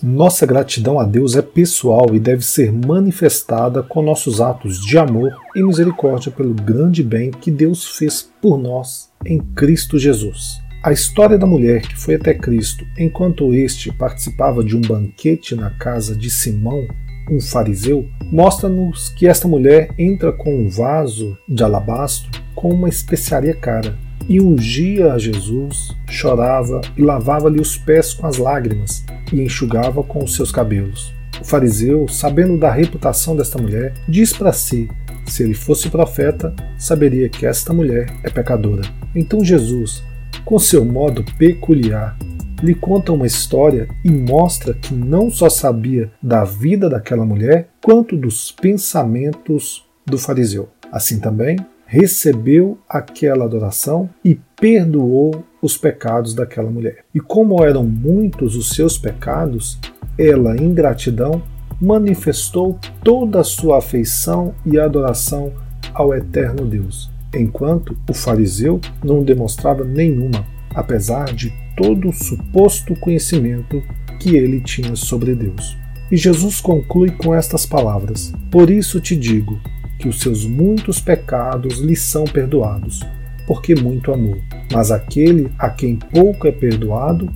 Nossa 0.00 0.46
gratidão 0.46 1.00
a 1.00 1.04
Deus 1.04 1.34
é 1.34 1.42
pessoal 1.42 2.06
e 2.12 2.20
deve 2.20 2.44
ser 2.44 2.70
manifestada 2.70 3.82
com 3.82 4.00
nossos 4.00 4.40
atos 4.40 4.78
de 4.78 4.96
amor 4.96 5.36
e 5.56 5.62
misericórdia 5.64 6.30
pelo 6.30 6.54
grande 6.54 7.02
bem 7.02 7.32
que 7.32 7.50
Deus 7.50 7.98
fez 7.98 8.30
por 8.40 8.56
nós 8.56 9.10
em 9.26 9.40
Cristo 9.40 9.98
Jesus. 9.98 10.62
A 10.84 10.92
história 10.92 11.38
da 11.38 11.46
mulher 11.46 11.80
que 11.80 11.96
foi 11.96 12.16
até 12.16 12.34
Cristo 12.34 12.86
enquanto 12.98 13.54
este 13.54 13.90
participava 13.90 14.62
de 14.62 14.76
um 14.76 14.82
banquete 14.82 15.54
na 15.54 15.70
casa 15.70 16.14
de 16.14 16.28
Simão, 16.28 16.86
um 17.30 17.40
fariseu, 17.40 18.06
mostra-nos 18.30 19.08
que 19.08 19.26
esta 19.26 19.48
mulher 19.48 19.88
entra 19.98 20.30
com 20.30 20.54
um 20.54 20.68
vaso 20.68 21.38
de 21.48 21.64
alabastro 21.64 22.30
com 22.54 22.68
uma 22.68 22.90
especiaria 22.90 23.54
cara 23.54 23.96
e 24.28 24.38
ungia 24.38 25.14
a 25.14 25.18
Jesus, 25.18 25.96
chorava 26.06 26.82
e 26.98 27.00
lavava-lhe 27.00 27.62
os 27.62 27.78
pés 27.78 28.12
com 28.12 28.26
as 28.26 28.36
lágrimas 28.36 29.06
e 29.32 29.40
enxugava 29.40 30.02
com 30.02 30.22
os 30.22 30.34
seus 30.34 30.52
cabelos. 30.52 31.14
O 31.40 31.44
fariseu, 31.46 32.06
sabendo 32.08 32.58
da 32.58 32.70
reputação 32.70 33.34
desta 33.34 33.56
mulher, 33.56 33.94
diz 34.06 34.34
para 34.34 34.52
si: 34.52 34.86
se 35.24 35.44
ele 35.44 35.54
fosse 35.54 35.88
profeta, 35.88 36.54
saberia 36.76 37.30
que 37.30 37.46
esta 37.46 37.72
mulher 37.72 38.14
é 38.22 38.28
pecadora. 38.28 38.82
Então 39.14 39.42
Jesus, 39.42 40.04
com 40.44 40.58
seu 40.58 40.84
modo 40.84 41.24
peculiar, 41.38 42.16
lhe 42.62 42.74
conta 42.74 43.12
uma 43.12 43.26
história 43.26 43.88
e 44.04 44.10
mostra 44.10 44.74
que 44.74 44.94
não 44.94 45.30
só 45.30 45.48
sabia 45.48 46.10
da 46.22 46.44
vida 46.44 46.88
daquela 46.88 47.24
mulher, 47.24 47.68
quanto 47.82 48.16
dos 48.16 48.52
pensamentos 48.52 49.84
do 50.04 50.18
fariseu. 50.18 50.68
Assim 50.92 51.18
também, 51.18 51.56
recebeu 51.86 52.78
aquela 52.88 53.44
adoração 53.44 54.08
e 54.24 54.38
perdoou 54.56 55.44
os 55.60 55.76
pecados 55.76 56.34
daquela 56.34 56.70
mulher. 56.70 57.04
E 57.14 57.20
como 57.20 57.62
eram 57.64 57.84
muitos 57.84 58.54
os 58.56 58.70
seus 58.70 58.98
pecados, 58.98 59.78
ela, 60.18 60.56
em 60.56 60.72
gratidão, 60.72 61.42
manifestou 61.80 62.78
toda 63.02 63.40
a 63.40 63.44
sua 63.44 63.78
afeição 63.78 64.54
e 64.64 64.78
adoração 64.78 65.52
ao 65.92 66.14
eterno 66.14 66.64
Deus 66.64 67.13
enquanto 67.40 67.96
o 68.08 68.14
fariseu 68.14 68.80
não 69.02 69.22
demonstrava 69.22 69.84
nenhuma, 69.84 70.46
apesar 70.74 71.32
de 71.32 71.52
todo 71.76 72.08
o 72.08 72.12
suposto 72.12 72.94
conhecimento 72.96 73.82
que 74.20 74.36
ele 74.36 74.60
tinha 74.60 74.96
sobre 74.96 75.34
Deus. 75.34 75.76
E 76.10 76.16
Jesus 76.16 76.60
conclui 76.60 77.10
com 77.10 77.34
estas 77.34 77.66
palavras: 77.66 78.32
Por 78.50 78.70
isso 78.70 79.00
te 79.00 79.16
digo 79.16 79.60
que 79.98 80.08
os 80.08 80.20
seus 80.20 80.44
muitos 80.44 81.00
pecados 81.00 81.78
lhe 81.78 81.96
são 81.96 82.24
perdoados, 82.24 83.00
porque 83.46 83.74
muito 83.74 84.12
amou. 84.12 84.36
Mas 84.72 84.90
aquele 84.90 85.50
a 85.58 85.70
quem 85.70 85.96
pouco 85.96 86.46
é 86.46 86.52
perdoado, 86.52 87.32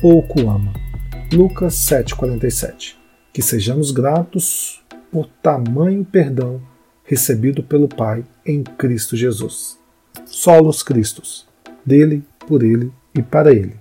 pouco 0.00 0.48
ama. 0.48 0.72
Lucas 1.32 1.74
7,47 1.74 2.94
Que 3.32 3.40
sejamos 3.40 3.90
gratos 3.90 4.82
por 5.12 5.26
tamanho 5.42 6.04
perdão 6.04 6.60
recebido 7.10 7.60
pelo 7.60 7.88
Pai 7.88 8.24
em 8.46 8.62
Cristo 8.62 9.16
Jesus. 9.16 9.76
Solos 10.26 10.80
Cristos, 10.80 11.44
dele, 11.84 12.22
por 12.46 12.62
ele 12.62 12.92
e 13.12 13.20
para 13.20 13.52
ele. 13.52 13.74